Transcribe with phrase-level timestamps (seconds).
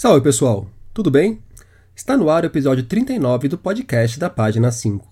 [0.00, 1.42] Salve pessoal, tudo bem?
[1.94, 5.06] Está no ar o episódio 39 do podcast da Página 5.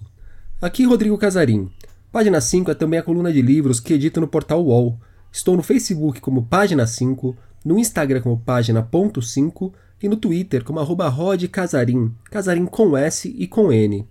[0.63, 1.71] Aqui Rodrigo Casarim.
[2.11, 4.99] Página 5 é também a coluna de livros que edito no portal UOL.
[5.31, 11.07] Estou no Facebook como Página 5, no Instagram como Página.5 e no Twitter como arroba
[11.07, 14.09] Rod Casarim, Casarim com S e com N.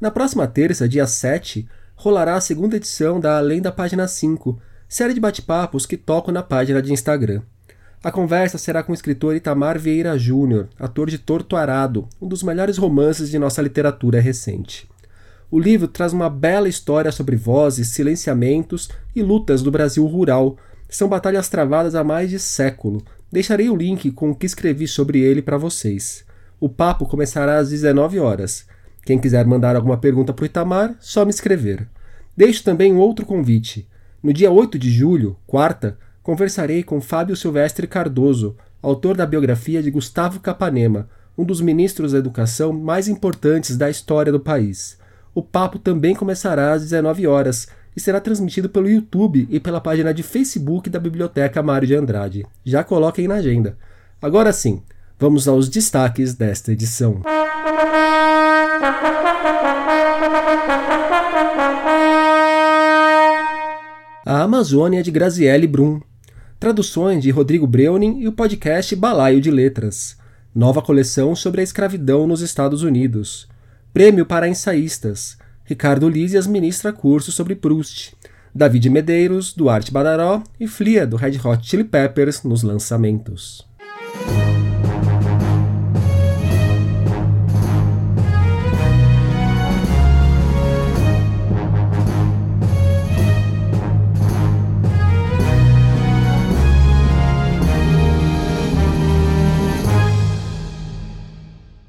[0.00, 5.14] Na próxima terça, dia 7, rolará a segunda edição da Além da Página 5, série
[5.14, 7.42] de bate-papos que tocam na página de Instagram.
[8.06, 12.40] A conversa será com o escritor Itamar Vieira Júnior, ator de Torto Arado, um dos
[12.40, 14.88] melhores romances de nossa literatura recente.
[15.50, 20.56] O livro traz uma bela história sobre vozes, silenciamentos e lutas do Brasil rural.
[20.88, 23.02] São batalhas travadas há mais de século.
[23.32, 26.24] Deixarei o link com o que escrevi sobre ele para vocês.
[26.60, 28.68] O papo começará às 19 horas.
[29.04, 31.88] Quem quiser mandar alguma pergunta para o Itamar, só me escrever.
[32.36, 33.88] Deixo também um outro convite.
[34.22, 39.92] No dia 8 de julho, quarta, conversarei com Fábio Silvestre Cardoso, autor da biografia de
[39.92, 44.98] Gustavo Capanema, um dos ministros da educação mais importantes da história do país.
[45.32, 50.12] O papo também começará às 19 horas e será transmitido pelo YouTube e pela página
[50.12, 52.44] de Facebook da Biblioteca Mário de Andrade.
[52.64, 53.78] Já coloquem na agenda.
[54.20, 54.82] Agora sim,
[55.20, 57.22] vamos aos destaques desta edição.
[64.28, 66.00] A Amazônia de Graziele Brum,
[66.58, 70.16] traduções de Rodrigo Breuning e o podcast Balaio de Letras.
[70.54, 73.46] Nova coleção sobre a escravidão nos Estados Unidos.
[73.92, 75.36] Prêmio para ensaístas.
[75.64, 78.14] Ricardo Lízias ministra curso sobre Proust.
[78.54, 83.66] David Medeiros, Duarte Badaró e Flia, do Red Hot Chili Peppers, nos lançamentos.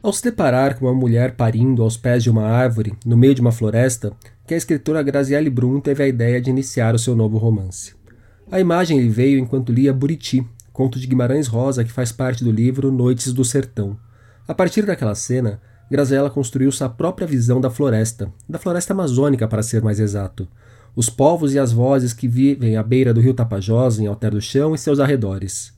[0.07, 3.41] Ao se deparar com uma mulher parindo aos pés de uma árvore, no meio de
[3.41, 4.13] uma floresta,
[4.47, 7.93] que a escritora Graziele Brum teve a ideia de iniciar o seu novo romance.
[8.49, 12.53] A imagem lhe veio enquanto lia Buriti, conto de Guimarães Rosa que faz parte do
[12.53, 13.97] livro Noites do Sertão.
[14.47, 15.59] A partir daquela cena,
[15.91, 20.47] Graziella construiu sua própria visão da floresta, da floresta amazônica para ser mais exato,
[20.95, 24.39] os povos e as vozes que vivem à beira do rio Tapajós, em Alter do
[24.39, 25.75] Chão e seus arredores.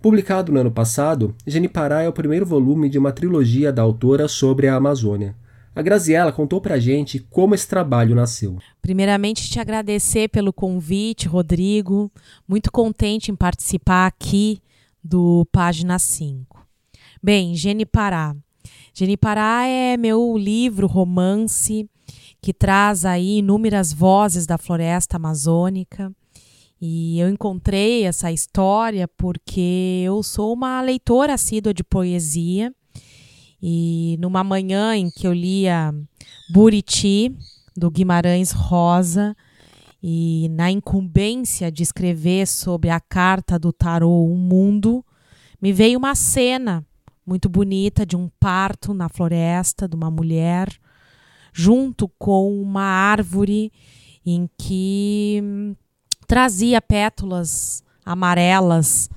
[0.00, 4.68] Publicado no ano passado, Genipará é o primeiro volume de uma trilogia da autora sobre
[4.68, 5.34] a Amazônia.
[5.74, 8.58] A Graziella contou pra gente como esse trabalho nasceu.
[8.80, 12.10] Primeiramente, te agradecer pelo convite, Rodrigo.
[12.46, 14.60] Muito contente em participar aqui
[15.02, 16.64] do Página 5.
[17.20, 18.36] Bem, Genipará.
[18.94, 21.88] Genipará é meu livro, romance,
[22.40, 26.12] que traz aí inúmeras vozes da floresta amazônica.
[26.80, 32.72] E eu encontrei essa história porque eu sou uma leitora assídua de poesia.
[33.60, 35.92] E numa manhã em que eu lia
[36.52, 37.34] Buriti,
[37.76, 39.36] do Guimarães Rosa,
[40.02, 45.04] e na incumbência de escrever sobre a carta do tarô Um Mundo,
[45.60, 46.86] me veio uma cena
[47.26, 50.68] muito bonita de um parto na floresta de uma mulher,
[51.52, 53.72] junto com uma árvore
[54.24, 55.42] em que
[56.28, 59.10] trazia pétalas amarelas.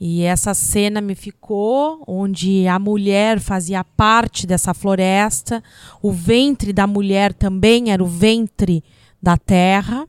[0.00, 5.62] E essa cena me ficou onde a mulher fazia parte dessa floresta,
[6.02, 8.82] o ventre da mulher também era o ventre
[9.22, 10.06] da terra.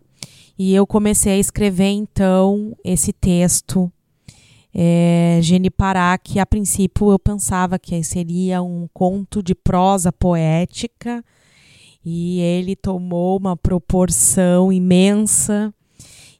[0.59, 3.91] E eu comecei a escrever então esse texto,
[4.73, 11.23] é, Genipará, que a princípio eu pensava que seria um conto de prosa poética,
[12.03, 15.73] e ele tomou uma proporção imensa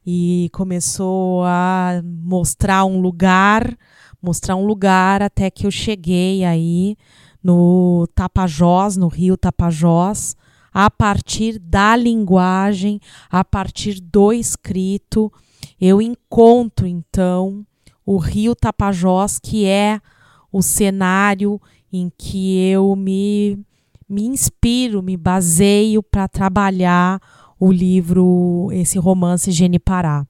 [0.06, 3.76] e começou a mostrar um lugar,
[4.22, 6.96] mostrar um lugar até que eu cheguei aí
[7.42, 10.36] no Tapajós, no Rio Tapajós,
[10.72, 13.00] a partir da linguagem,
[13.30, 15.32] a partir do escrito,
[15.80, 17.64] eu encontro então
[18.04, 20.00] o Rio Tapajós, que é
[20.52, 21.60] o cenário
[21.92, 23.58] em que eu me,
[24.08, 27.20] me inspiro, me baseio para trabalhar
[27.58, 30.26] o livro, esse romance Genipará.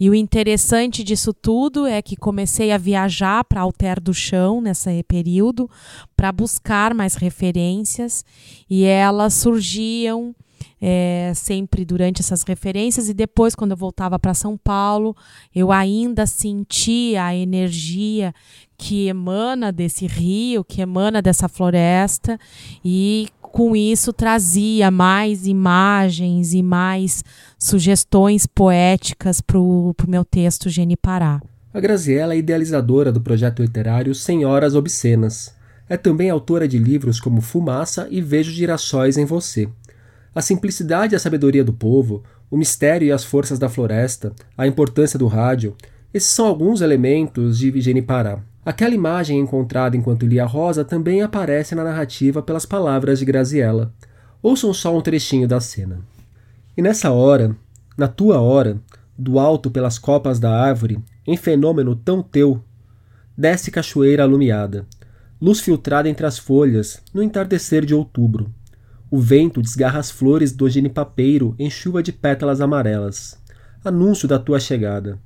[0.00, 5.02] E o interessante disso tudo é que comecei a viajar para Alter do Chão nesse
[5.02, 5.68] período
[6.16, 8.24] para buscar mais referências
[8.70, 10.34] e elas surgiam
[10.80, 15.16] é, sempre durante essas referências e depois quando eu voltava para São Paulo
[15.52, 18.32] eu ainda sentia a energia
[18.76, 22.38] que emana desse rio, que emana dessa floresta
[22.84, 27.24] e com isso trazia mais imagens e mais
[27.58, 31.40] sugestões poéticas para o meu texto Genipará.
[31.72, 35.54] A Graziella é idealizadora do projeto literário Senhoras Obscenas.
[35.88, 39.68] É também autora de livros como Fumaça e Vejo Girassóis em Você.
[40.34, 44.66] A simplicidade e a sabedoria do povo, o mistério e as forças da floresta, a
[44.66, 45.74] importância do rádio,
[46.12, 48.40] esses são alguns elementos de Vigene Pará.
[48.68, 53.94] Aquela imagem encontrada enquanto lia Rosa também aparece na narrativa pelas palavras de Graziella.
[54.42, 56.00] Ouçam só um trechinho da cena.
[56.76, 57.56] E nessa hora,
[57.96, 58.78] na tua hora,
[59.16, 62.62] do alto pelas copas da árvore, em fenômeno tão teu,
[63.34, 64.84] desce cachoeira alumiada,
[65.40, 68.52] luz filtrada entre as folhas, no entardecer de outubro.
[69.10, 73.42] O vento desgarra as flores do genipapeiro em chuva de pétalas amarelas.
[73.82, 75.18] Anúncio da tua chegada.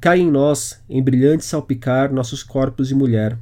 [0.00, 3.38] Cai em nós, em brilhante salpicar, nossos corpos de mulher.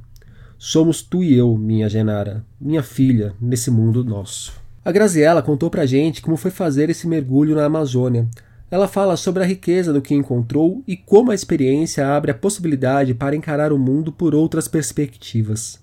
[0.57, 4.53] Somos tu e eu, minha Genara, minha filha, nesse mundo nosso.
[4.85, 8.29] A Graziella contou pra gente como foi fazer esse mergulho na Amazônia.
[8.71, 13.15] Ela fala sobre a riqueza do que encontrou e como a experiência abre a possibilidade
[13.15, 15.81] para encarar o mundo por outras perspectivas.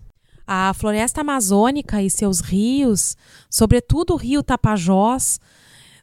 [0.47, 3.15] A floresta amazônica e seus rios,
[3.49, 5.39] sobretudo o rio Tapajós,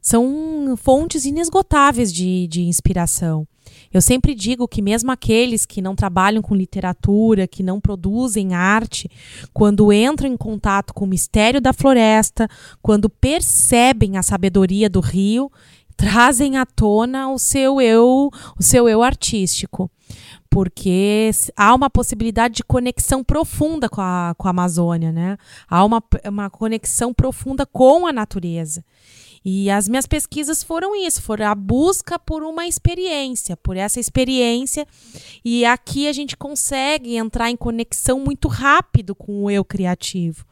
[0.01, 3.47] são fontes inesgotáveis de, de inspiração.
[3.93, 9.11] Eu sempre digo que, mesmo aqueles que não trabalham com literatura, que não produzem arte,
[9.53, 12.49] quando entram em contato com o mistério da floresta,
[12.83, 15.51] quando percebem a sabedoria do rio,
[15.97, 19.91] trazem à tona o seu eu, o seu eu artístico
[20.51, 25.37] porque há uma possibilidade de conexão profunda com a, com a Amazônia, né?
[25.69, 28.83] Há uma, uma conexão profunda com a natureza.
[29.51, 34.87] E as minhas pesquisas foram isso, foram a busca por uma experiência, por essa experiência.
[35.43, 40.45] E aqui a gente consegue entrar em conexão muito rápido com o eu criativo.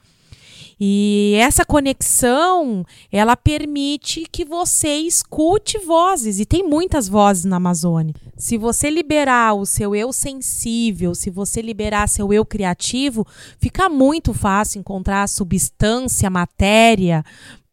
[0.81, 8.15] E essa conexão, ela permite que você escute vozes, e tem muitas vozes na Amazônia.
[8.35, 13.27] Se você liberar o seu eu sensível, se você liberar seu eu criativo,
[13.59, 17.23] fica muito fácil encontrar substância, matéria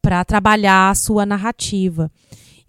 [0.04, 2.12] para trabalhar a sua narrativa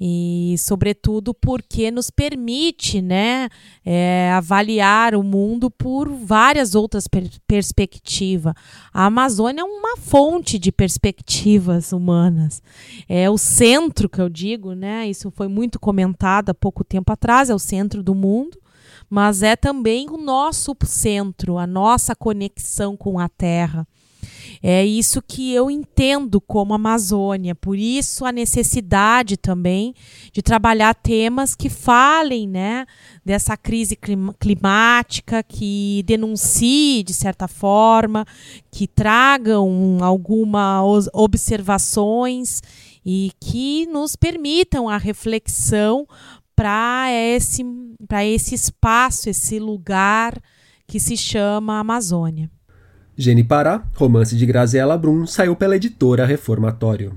[0.01, 3.49] e sobretudo porque nos permite né,
[3.85, 8.55] é, avaliar o mundo por várias outras per perspectivas.
[8.93, 12.63] A Amazônia é uma fonte de perspectivas humanas.
[13.09, 15.09] É o centro que eu digo, né?
[15.09, 18.59] Isso foi muito comentado há pouco tempo atrás, é o centro do mundo.
[19.09, 23.87] Mas é também o nosso centro, a nossa conexão com a Terra.
[24.63, 29.95] É isso que eu entendo como Amazônia, por isso a necessidade também
[30.33, 32.87] de trabalhar temas que falem né,
[33.25, 33.99] dessa crise
[34.39, 38.27] climática, que denuncie de certa forma,
[38.71, 42.63] que tragam algumas observações
[43.05, 46.07] e que nos permitam a reflexão
[46.57, 47.65] para esse,
[48.25, 50.41] esse espaço, esse lugar
[50.87, 52.51] que se chama Amazônia.
[53.17, 57.13] Gene Pará, romance de Graziella Brum, saiu pela editora Reformatório.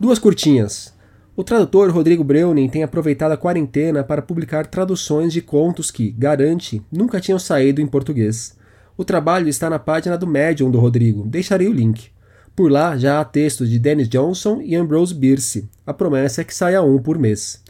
[0.00, 0.94] Duas curtinhas.
[1.36, 6.82] O tradutor Rodrigo Breuning tem aproveitado a quarentena para publicar traduções de contos que, garante,
[6.90, 8.56] nunca tinham saído em português.
[8.96, 12.08] O trabalho está na página do Medium do Rodrigo, deixarei o link.
[12.56, 15.68] Por lá já há textos de Dennis Johnson e Ambrose Bierce.
[15.86, 17.62] A promessa é que saia um por mês.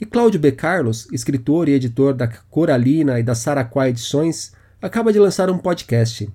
[0.00, 0.50] E Cláudio B.
[0.50, 4.52] Carlos, escritor e editor da Coralina e da Saraquá Edições,
[4.82, 6.28] acaba de lançar um podcast.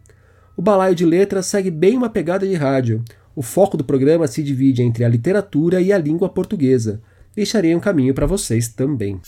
[0.59, 3.01] O balaio de letras segue bem uma pegada de rádio.
[3.33, 7.01] O foco do programa se divide entre a literatura e a língua portuguesa.
[7.33, 9.21] Deixarei um caminho para vocês também.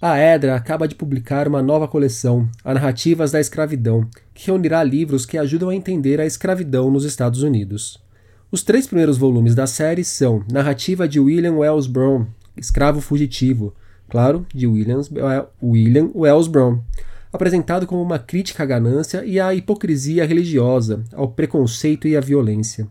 [0.00, 5.26] A Edra acaba de publicar uma nova coleção, A Narrativas da Escravidão, que reunirá livros
[5.26, 8.00] que ajudam a entender a escravidão nos Estados Unidos.
[8.52, 13.74] Os três primeiros volumes da série são Narrativa de William Wells Brown, Escravo Fugitivo,
[14.08, 16.82] claro, de William Wells Brown,
[17.32, 22.88] apresentado como uma crítica à ganância e à hipocrisia religiosa, ao preconceito e à violência.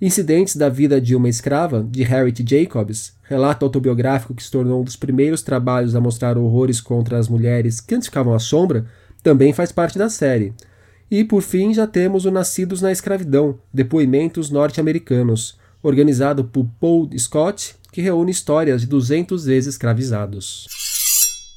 [0.00, 4.84] Incidentes da vida de uma escrava, de Harriet Jacobs, relato autobiográfico que se tornou um
[4.84, 8.86] dos primeiros trabalhos a mostrar horrores contra as mulheres que antes ficavam à sombra,
[9.22, 10.52] também faz parte da série.
[11.10, 17.76] E, por fim, já temos o Nascidos na Escravidão, Depoimentos Norte-Americanos, organizado por Paul Scott,
[17.92, 20.83] que reúne histórias de 200 ex-escravizados.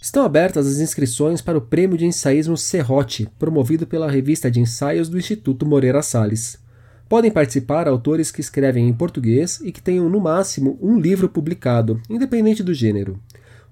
[0.08, 5.10] Estão abertas as inscrições para o Prêmio de Ensaísmo Serrote, promovido pela revista de ensaios
[5.10, 6.58] do Instituto Moreira Salles.
[7.10, 12.02] Podem participar autores que escrevem em português e que tenham no máximo um livro publicado,
[12.10, 13.20] independente do gênero.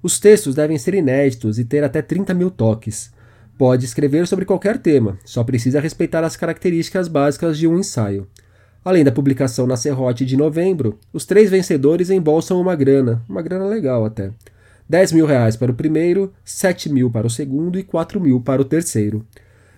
[0.03, 3.13] Os textos devem ser inéditos e ter até 30 mil toques.
[3.57, 8.27] Pode escrever sobre qualquer tema, só precisa respeitar as características básicas de um ensaio.
[8.83, 13.67] Além da publicação na Serrote de novembro, os três vencedores embolsam uma grana, uma grana
[13.67, 14.33] legal até.
[14.87, 18.61] 10 mil reais para o primeiro, 7 mil para o segundo e 4 mil para
[18.61, 19.25] o terceiro.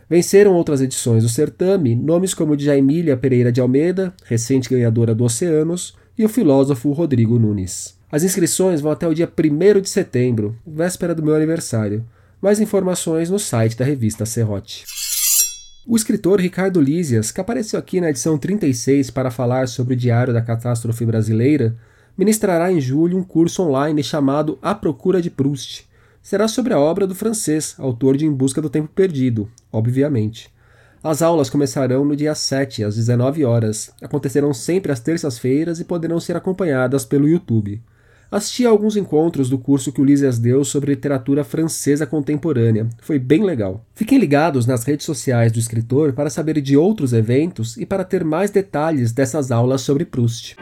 [0.10, 5.24] Venceram outras edições do certame nomes como de Jaimília Pereira de Almeida, recente ganhadora do
[5.24, 7.98] Oceanos, e o filósofo Rodrigo Nunes.
[8.12, 12.06] As inscrições vão até o dia 1 de setembro, véspera do meu aniversário.
[12.42, 14.86] Mais informações no site da revista Serrote.
[15.86, 20.34] O escritor Ricardo Lísias, que apareceu aqui na edição 36 para falar sobre o Diário
[20.34, 21.76] da Catástrofe Brasileira,
[22.18, 25.88] ministrará em julho um curso online chamado A Procura de Proust,
[26.22, 30.52] será sobre a obra do francês, autor de Em Busca do Tempo Perdido, obviamente.
[31.02, 33.92] As aulas começarão no dia 7, às 19 horas.
[34.02, 37.82] Acontecerão sempre às terças-feiras e poderão ser acompanhadas pelo YouTube.
[38.30, 42.90] Assisti a alguns encontros do curso que Lísias deu sobre literatura francesa contemporânea.
[43.00, 43.86] Foi bem legal.
[43.96, 48.26] Fiquem ligados nas redes sociais do escritor para saber de outros eventos e para ter
[48.26, 50.58] mais detalhes dessas aulas sobre Proust.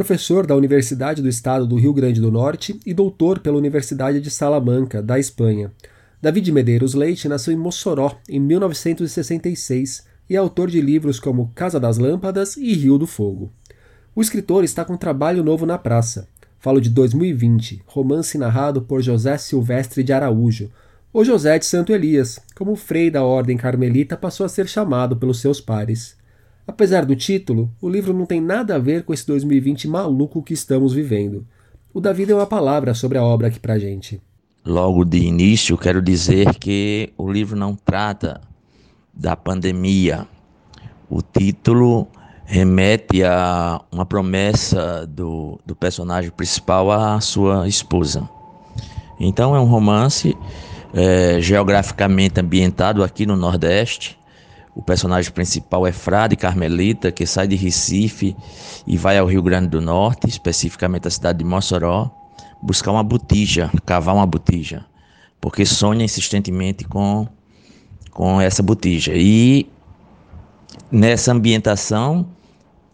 [0.00, 4.30] Professor da Universidade do Estado do Rio Grande do Norte e doutor pela Universidade de
[4.30, 5.70] Salamanca, da Espanha.
[6.22, 11.78] David Medeiros Leite nasceu em Mossoró em 1966 e é autor de livros como Casa
[11.78, 13.52] das Lâmpadas e Rio do Fogo.
[14.16, 16.26] O escritor está com um trabalho novo na praça.
[16.58, 20.70] Falo de 2020, romance narrado por José Silvestre de Araújo,
[21.12, 25.40] ou José de Santo Elias, como frei da Ordem Carmelita passou a ser chamado pelos
[25.40, 26.18] seus pares.
[26.66, 30.54] Apesar do título, o livro não tem nada a ver com esse 2020 maluco que
[30.54, 31.46] estamos vivendo.
[31.92, 34.20] O Davi deu uma palavra sobre a obra aqui pra gente.
[34.64, 38.40] Logo de início, quero dizer que o livro não trata
[39.12, 40.26] da pandemia.
[41.08, 42.06] O título
[42.44, 48.28] remete a uma promessa do, do personagem principal à sua esposa.
[49.18, 50.36] Então, é um romance
[50.92, 54.18] é, geograficamente ambientado aqui no Nordeste,
[54.74, 58.36] o personagem principal é Frade Carmelita, que sai de Recife
[58.86, 62.10] e vai ao Rio Grande do Norte, especificamente a cidade de Mossoró,
[62.62, 64.84] buscar uma botija, cavar uma botija,
[65.40, 67.26] porque sonha insistentemente com,
[68.10, 69.12] com essa botija.
[69.14, 69.68] E
[70.90, 72.26] nessa ambientação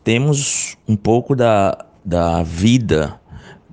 [0.02, 3.20] temos um pouco da, da vida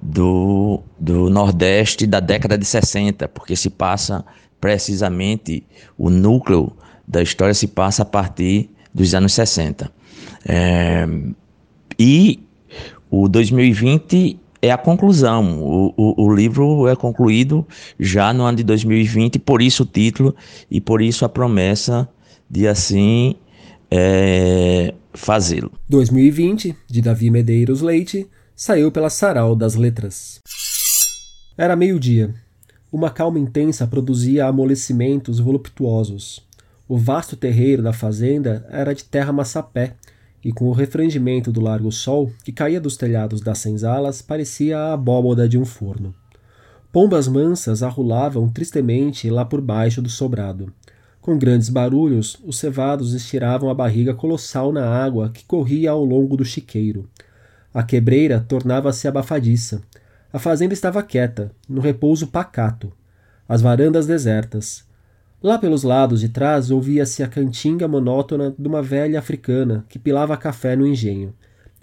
[0.01, 4.25] do, do Nordeste da década de 60, porque se passa
[4.60, 5.65] precisamente
[5.98, 6.75] o núcleo
[7.07, 9.91] da história se passa a partir dos anos 60.
[10.45, 11.07] É,
[11.98, 12.39] e
[13.10, 15.62] o 2020 é a conclusão.
[15.62, 17.67] O, o, o, livro é concluído
[18.00, 20.36] já no ano de 2020, por isso o título
[20.72, 22.07] e por isso a promessa
[22.50, 23.36] de assim
[23.91, 25.72] é, fazê-lo.
[25.89, 30.39] 2020, de Davi Medeiros Leite, saiu pela Sarau das Letras.
[31.57, 32.33] Era meio-dia.
[32.91, 36.41] Uma calma intensa produzia amolecimentos voluptuosos.
[36.93, 39.95] O vasto terreiro da fazenda era de terra massapé,
[40.45, 44.93] e com o refrangimento do largo sol que caía dos telhados das senzalas parecia a
[44.93, 46.13] abóboda de um forno.
[46.91, 50.71] Pombas mansas arrulavam tristemente lá por baixo do sobrado.
[51.19, 56.38] Com grandes barulhos, os cevados estiravam a barriga colossal na água que corria ao longo
[56.38, 57.09] do chiqueiro.
[57.73, 59.81] A quebreira tornava-se abafadiça.
[60.31, 62.93] A fazenda estava quieta, no repouso pacato.
[63.50, 64.92] As varandas desertas.
[65.43, 70.38] Lá pelos lados de trás ouvia-se a cantinga monótona de uma velha africana que pilava
[70.38, 71.33] café no engenho.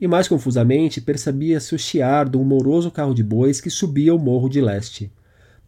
[0.01, 4.19] E mais confusamente percebia-se o chiar de um moroso carro de bois que subia o
[4.19, 5.13] morro de leste.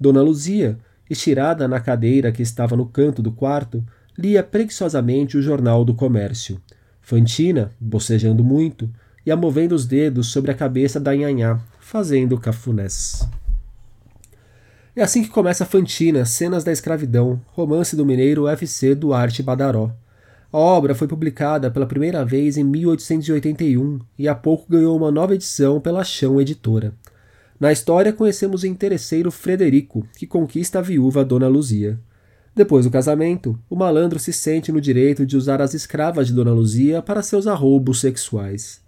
[0.00, 0.78] Dona Luzia,
[1.11, 3.84] estirada na cadeira que estava no canto do quarto,
[4.16, 6.58] lia preguiçosamente o jornal do comércio.
[7.02, 8.88] Fantina, bocejando muito,
[9.26, 13.28] ia movendo os dedos sobre a cabeça da nhanhá, fazendo cafunés.
[14.94, 19.90] É assim que começa Fantina, Cenas da Escravidão, romance do mineiro UFC Duarte Badaró.
[20.52, 25.34] A obra foi publicada pela primeira vez em 1881 e há pouco ganhou uma nova
[25.34, 26.92] edição pela Chão Editora.
[27.58, 31.99] Na história, conhecemos o interesseiro Frederico, que conquista a viúva Dona Luzia.
[32.54, 36.52] Depois do casamento, o malandro se sente no direito de usar as escravas de Dona
[36.52, 38.82] Luzia para seus arroubos sexuais.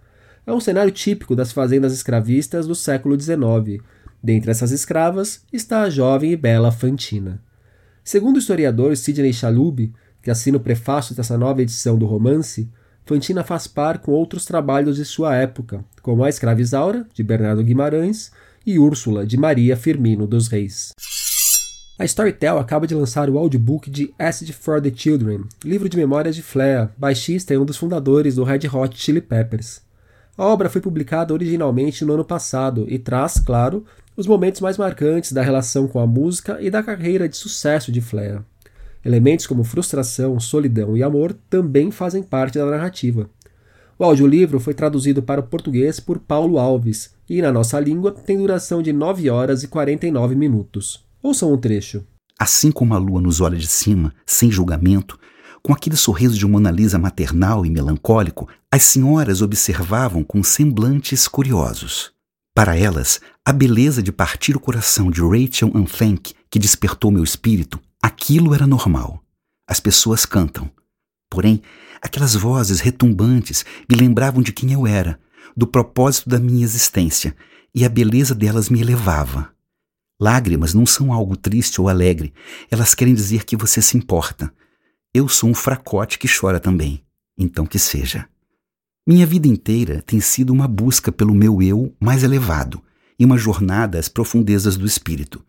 [0.45, 3.81] É um cenário típico das fazendas escravistas do século XIX,
[4.25, 7.39] Dentre essas escravas está a jovem e bela Fantina.
[8.03, 12.67] Segundo o historiador Sidney Chalub, que assina o prefácio dessa nova edição do romance,
[13.05, 18.31] Fantina faz par com outros trabalhos de sua época, como A Escravizaura, de Bernardo Guimarães,
[18.65, 20.91] e Úrsula, de Maria Firmino dos Reis.
[21.99, 26.35] A Storytel acaba de lançar o audiobook de Acid for the Children, livro de memórias
[26.35, 29.85] de Flea, baixista e um dos fundadores do Red Hot Chili Peppers.
[30.37, 35.31] A obra foi publicada originalmente no ano passado e traz, claro, os momentos mais marcantes
[35.31, 38.45] da relação com a música e da carreira de sucesso de Flea.
[39.03, 43.29] Elementos como frustração, solidão e amor também fazem parte da narrativa.
[43.97, 48.37] O audiolivro foi traduzido para o português por Paulo Alves e, na nossa língua, tem
[48.37, 51.05] duração de 9 horas e 49 minutos.
[51.21, 52.03] Ouçam um trecho.
[52.37, 55.17] Assim como a lua nos olha de cima, sem julgamento,
[55.63, 62.11] com aquele sorriso de Mona Lisa maternal e melancólico, as senhoras observavam com semblantes curiosos.
[62.53, 67.79] Para elas, a beleza de partir o coração de Rachel Anfank, que despertou meu espírito,
[68.01, 69.23] aquilo era normal.
[69.69, 70.69] As pessoas cantam.
[71.29, 71.61] Porém,
[72.01, 75.19] aquelas vozes retumbantes me lembravam de quem eu era,
[75.55, 77.35] do propósito da minha existência,
[77.73, 79.53] e a beleza delas me elevava.
[80.19, 82.33] Lágrimas não são algo triste ou alegre,
[82.71, 84.51] elas querem dizer que você se importa.
[85.13, 87.03] Eu sou um fracote que chora também,
[87.37, 88.27] então que seja.
[89.07, 92.81] Minha vida inteira tem sido uma busca pelo meu eu mais elevado
[93.17, 95.43] e uma jornada às profundezas do espírito.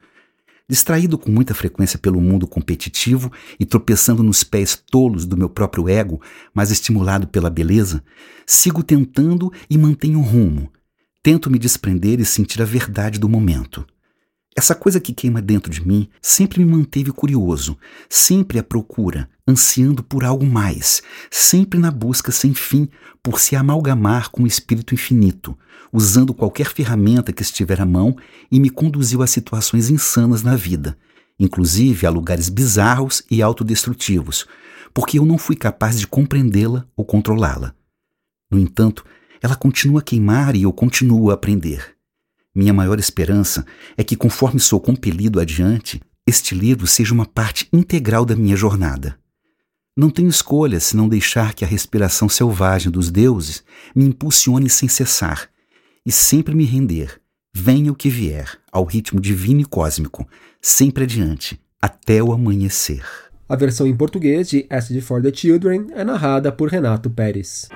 [0.68, 5.88] Distraído com muita frequência pelo mundo competitivo e tropeçando nos pés tolos do meu próprio
[5.88, 6.20] ego,
[6.52, 8.02] mas estimulado pela beleza,
[8.44, 10.72] sigo tentando e mantenho rumo.
[11.22, 13.86] Tento me desprender e sentir a verdade do momento.
[14.58, 17.76] Essa coisa que queima dentro de mim sempre me manteve curioso,
[18.08, 22.88] sempre à procura, ansiando por algo mais, sempre na busca sem fim
[23.22, 25.56] por se amalgamar com o espírito infinito,
[25.92, 28.16] usando qualquer ferramenta que estiver à mão
[28.50, 30.96] e me conduziu a situações insanas na vida,
[31.38, 34.46] inclusive a lugares bizarros e autodestrutivos,
[34.94, 37.74] porque eu não fui capaz de compreendê-la ou controlá-la.
[38.50, 39.04] No entanto,
[39.42, 41.95] ela continua a queimar e eu continuo a aprender.
[42.56, 43.66] Minha maior esperança
[43.98, 49.18] é que, conforme sou compelido adiante, este livro seja uma parte integral da minha jornada.
[49.94, 53.62] Não tenho escolha se não deixar que a respiração selvagem dos deuses
[53.94, 55.50] me impulsione sem cessar
[56.04, 57.20] e sempre me render,
[57.54, 60.26] venha o que vier, ao ritmo divino e cósmico,
[60.58, 63.04] sempre adiante, até o amanhecer.
[63.46, 67.68] A versão em português de Acid for the Children é narrada por Renato Pérez.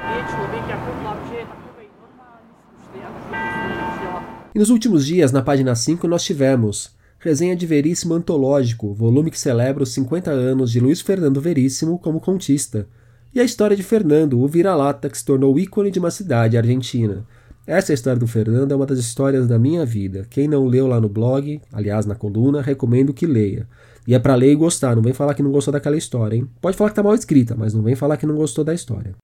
[4.52, 6.90] E nos últimos dias, na página 5, nós tivemos
[7.20, 12.20] Resenha de Veríssimo Antológico, volume que celebra os 50 anos de Luiz Fernando Veríssimo como
[12.20, 12.88] contista,
[13.32, 17.24] e a história de Fernando, o vira-lata que se tornou ícone de uma cidade argentina.
[17.64, 20.26] Essa história do Fernando é uma das histórias da minha vida.
[20.28, 23.68] Quem não leu lá no blog, aliás na coluna, recomendo que leia.
[24.04, 26.48] E é para ler e gostar, não vem falar que não gostou daquela história, hein?
[26.60, 29.14] Pode falar que tá mal escrita, mas não vem falar que não gostou da história.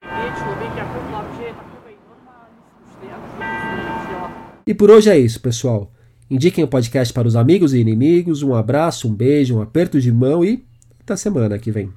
[4.67, 5.93] E por hoje é isso, pessoal.
[6.29, 8.43] Indiquem o podcast para os amigos e inimigos.
[8.43, 10.65] Um abraço, um beijo, um aperto de mão e
[10.99, 11.89] até semana que vem.